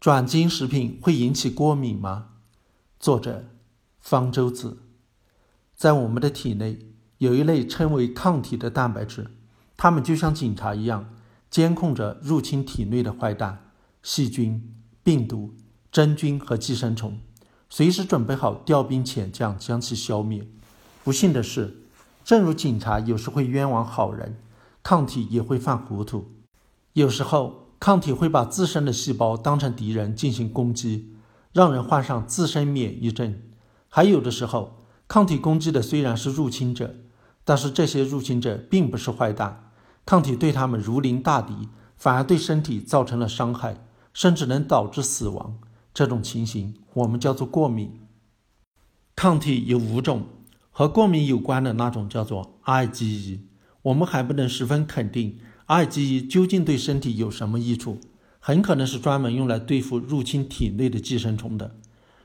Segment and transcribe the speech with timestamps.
[0.00, 2.28] 转基因食品会引起过敏吗？
[2.98, 3.50] 作者
[3.98, 4.78] 方舟子。
[5.76, 6.78] 在我们的体内
[7.18, 9.30] 有一类称为抗体的蛋白质，
[9.76, 11.10] 它们就像警察一样，
[11.50, 13.70] 监控着入侵体内的坏蛋、
[14.02, 15.54] 细菌、病毒、
[15.92, 17.20] 真菌和寄生虫，
[17.68, 20.48] 随时准备好调兵遣将将其消灭。
[21.04, 21.82] 不幸的是，
[22.24, 24.38] 正如警察有时会冤枉好人，
[24.82, 26.32] 抗体也会犯糊涂，
[26.94, 27.66] 有时候。
[27.80, 31.14] 抗体会把自身的细胞当成敌人进行攻击，
[31.54, 33.40] 让人患上自身免疫症。
[33.88, 36.94] 还有的时候，抗体攻击的虽然是入侵者，
[37.42, 39.72] 但是这些入侵者并不是坏蛋，
[40.04, 45.58] 抗体对他们如临大敌，反而对身体造成了伤害，甚至能导致死亡。
[45.94, 47.98] 这种情形我们叫做过敏。
[49.16, 50.26] 抗体有五种，
[50.70, 53.40] 和过敏有关的那种叫做 IgE，
[53.82, 55.38] 我们还不能十分肯定。
[55.70, 57.98] IgE 究竟对身体有什么益处？
[58.40, 61.76] 很可能是专门用来对付入侵体内的寄生虫的。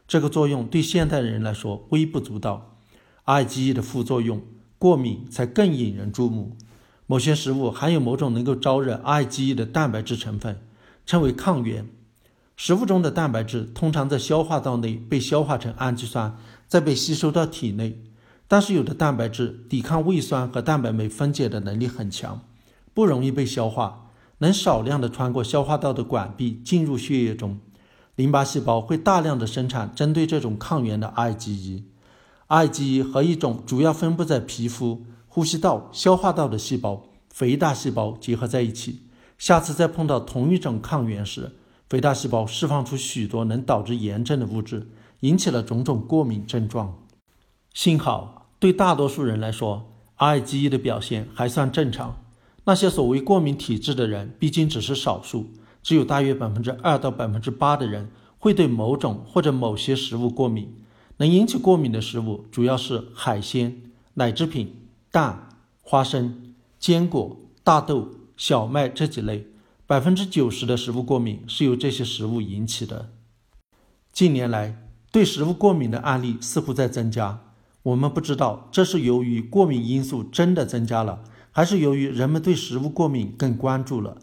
[0.07, 2.75] 这个作用对现代人来说微不足道。
[3.25, 4.41] IgE 的副作用，
[4.79, 6.57] 过敏才更引人注目。
[7.05, 10.59] 某些食物含有某种能够招惹 IgE 的蛋白质成分，
[11.05, 11.87] 称为抗原。
[12.57, 16.35] 食物中的蛋白质通常在消化道内被消化成氨基酸，
[16.67, 18.01] 再被吸收到体内。
[18.47, 22.41] 但是有的蛋白质抵抗胃酸和蛋白酶分解的能力很强。
[22.95, 27.59] 不容易被消化，能少量的穿过消化道的管壁进入血液中。
[28.15, 31.83] 淋巴细胞会大量的生产针对这种抗原的 IgE。
[32.47, 39.01] IgE 和一种主要分布在皮肤、呼吸道、消化道的细胞——肥大细胞结合在一起。
[39.37, 41.51] 下次再碰到同一种抗原时，
[41.89, 44.87] 肥大细胞释放出许多能导致炎症的物质，
[45.19, 46.97] 引起了种种过敏症状。
[47.73, 52.15] 幸好，对大多数人来说，IgE 的表现还算正常。
[52.65, 55.51] 那些所谓过敏体质的人，毕竟只是少数，
[55.83, 60.75] 只有大约百分之二到百分之八的人会对某种或者某些食物过敏。
[61.17, 63.83] 能引起过敏的食物主要是海鲜、
[64.15, 64.75] 奶制品、
[65.11, 65.49] 蛋、
[65.81, 69.47] 花生、坚果、大豆、小麦这几类。
[69.87, 73.11] 百分之九十的食物过敏是由这些食物引起的。
[74.11, 74.81] 近年来，
[75.11, 77.41] 对食物过敏的案例似乎在增加。
[77.83, 81.23] 我们不知道这是由于过敏因素真的增加了。
[81.55, 84.17] 还是由于人们对食物过敏更关注了，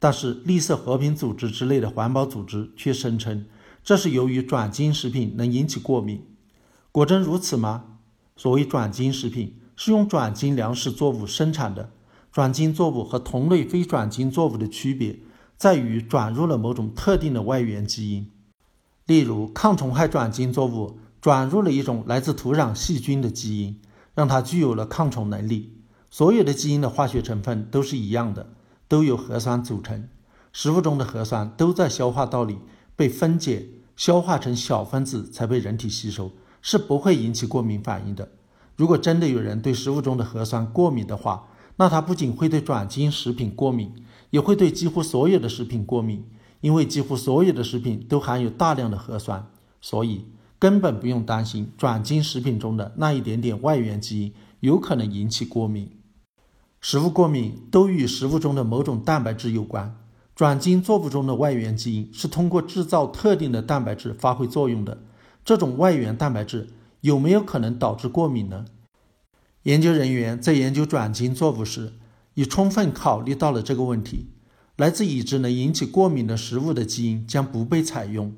[0.00, 3.46] 但是绿色和平组织之类的环保组织却声称
[3.84, 6.26] 这是由于转基因食品能引起过敏。
[6.90, 7.84] 果真如此吗？
[8.36, 11.90] 所谓转基因食品是用转基因粮食作物生产的，
[12.32, 15.20] 转基因作物和同类非转基因作物的区别
[15.56, 18.28] 在于转入了某种特定的外源基因，
[19.06, 23.80] 例如抗虫害转基因作物转入了一种来自土壤细菌的基因，
[24.16, 25.78] 让它具有了抗虫能力。
[26.12, 28.50] 所有的基因的化学成分都是一样的，
[28.86, 30.06] 都由核酸组成。
[30.52, 32.58] 食物中的核酸都在消化道里
[32.94, 36.30] 被分解、消化成小分子，才被人体吸收，
[36.60, 38.28] 是不会引起过敏反应的。
[38.76, 43.90] 如果真的有人对食物中的核酸过敏的话，那他不仅会对转基因食品过敏，
[44.28, 46.22] 也会对几乎所有的食品过敏，
[46.60, 49.46] 因为几乎所有的食品都含有大量的核酸，
[49.80, 50.26] 所以
[50.58, 55.90] 根本不用担心转基因食品中的那一点点外源基因有可能引起过敏。
[56.84, 59.96] 食物过敏都与食物中的某种蛋白质有关。
[60.34, 64.98] 转基因作物中的外源基因是通过制造特定的蛋白质发挥作用的。
[65.44, 66.70] 这种外源蛋白质
[67.00, 68.64] 有没有可能导致过敏呢？
[69.62, 71.92] 研究人员在研究转基因作物时，
[72.34, 74.30] 已充分考虑到了这个问题。
[74.76, 78.34] 来自已知能引起过敏的食物的基因将不被采用。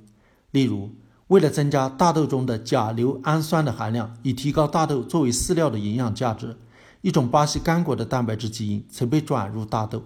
[0.50, 0.91] 例如，
[1.28, 6.59] 为了增加大豆中的甲硫氨酸的含量，以提高大豆作为饲料的营养价值。
[7.04, 10.03] 一种巴西干果的蛋白质基因曾被转入大豆，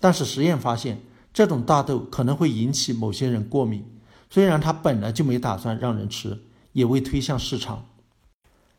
[0.00, 1.00] 但是实验发现，
[1.32, 3.84] 这种大豆可能会引起某些人过敏。
[4.28, 6.36] 虽然它本来就没打算让人吃，
[6.72, 7.86] 也未推向市场。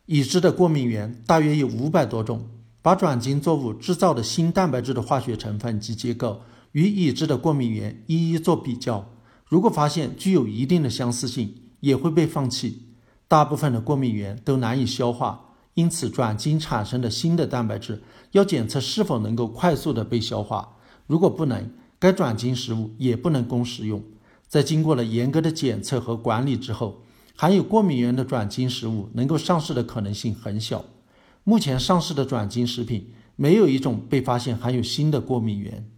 [0.04, 2.46] 已知的过敏源大约有五百多种。
[2.82, 9.08] 把转基因作物制造的新蛋白质的化学成分及结构与已知的过敏源一一做比较，
[9.46, 12.88] 如果发现具有一定的相似性，也会被放弃。
[13.26, 15.51] 大部分的过敏源都难以消化。
[15.74, 18.02] 因此，转基因产生的新的蛋白质
[18.32, 20.76] 要检测是否能够快速的被消化。
[21.06, 24.02] 如果不能，该转基因食物也不能供食用。
[24.46, 27.02] 在经过了严格的检测和管理之后，
[27.34, 30.84] 含有过敏源的转基因食物能够上市的可能性很小。
[31.44, 35.88] 目前上市的转基因食品没有一种被发现含有新的过敏源。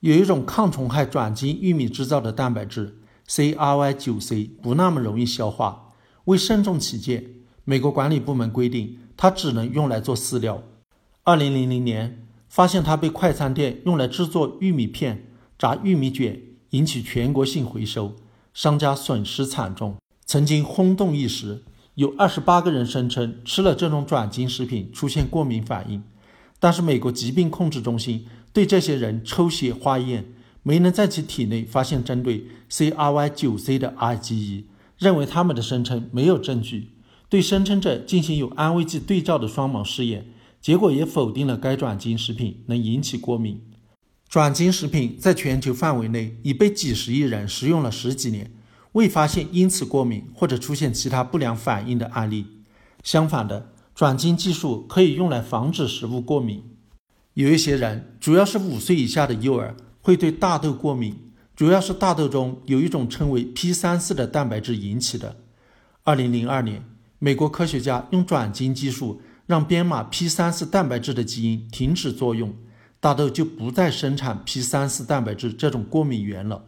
[0.00, 5.94] 有一种抗虫害转基因玉米制造的蛋白质 CRY9C 不那么容易消化，
[6.26, 7.24] 为慎重起见，
[7.64, 8.98] 美国管理部门规定。
[9.16, 10.62] 它只能用来做饲料。
[11.24, 15.26] 二零零零年，发现它被快餐店用来制作玉米片、
[15.58, 16.40] 炸玉米卷，
[16.70, 18.14] 引起全国性回收。
[18.54, 19.96] 商家损失惨重。
[20.24, 21.62] 曾经轰动一时，
[21.94, 26.02] 有二十八个人声称吃了这种转基因食品出现过敏反应，
[26.58, 30.24] 但是美国疾病控制中心对这些人抽血化验，
[30.62, 34.64] 没能在其体内发现针对 CRY9C 的 IgE，
[34.98, 36.90] 认为他们的声称没有证据。
[37.28, 40.26] 对声称者进行有安慰剂对照的双盲试验，
[40.60, 43.60] 结果也否定了该转基因食品能引起过敏。
[44.28, 48.52] 转基因食品在全球范围内已被几十亿人食用了十几年。
[48.92, 52.46] 未发现因此过敏或者出现其他不良反应的案例。
[53.02, 56.64] 相反的，转基因技术可以用来防止食物过敏。
[57.34, 61.14] 有一些人，主要是五岁以下的幼儿，会对大豆过敏，
[61.54, 65.36] 主要是大豆中有一种称为 P 三四的蛋白质引起的。
[66.04, 66.82] 二零零二年，
[67.18, 72.54] 美国科学家用转基因技术让编码 P 三四蛋白质的基因停止作用，
[73.00, 76.64] 大豆就不再生产 P 三四蛋白质这种过敏源了。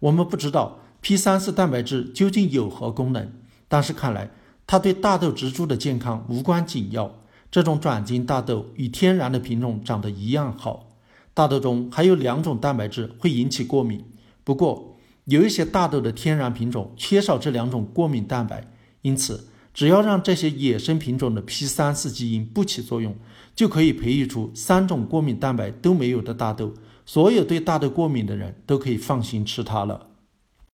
[0.00, 0.78] 我们不知道。
[1.04, 3.28] P 三四蛋白质究竟有何功能？
[3.66, 4.30] 但是看来
[4.68, 7.18] 它对大豆植株的健康无关紧要。
[7.50, 10.90] 这种转基因大豆与天然的品种长得一样好。
[11.34, 14.04] 大豆中还有两种蛋白质会引起过敏，
[14.44, 18.70] 不过有一些大豆的天然品种缺少这两种过敏蛋白，
[19.00, 23.16] 因此只要让这些野生品种的 P 三四基因不起作用，
[23.54, 26.74] 就可以培育出三种过敏蛋白都没有的大豆。
[27.04, 30.08] 所有对大豆过敏的人都可以放心吃它了。